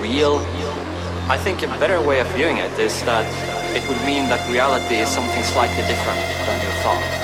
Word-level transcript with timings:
real? 0.00 0.38
I 1.28 1.36
think 1.36 1.62
a 1.62 1.66
better 1.78 2.00
way 2.00 2.20
of 2.20 2.26
viewing 2.28 2.58
it 2.58 2.78
is 2.78 3.02
that 3.04 3.26
it 3.76 3.86
would 3.88 4.00
mean 4.06 4.28
that 4.28 4.40
reality 4.50 4.96
is 4.96 5.08
something 5.08 5.42
slightly 5.42 5.84
different 5.86 6.20
than 6.46 6.56
you 6.62 6.72
thought. 6.82 7.17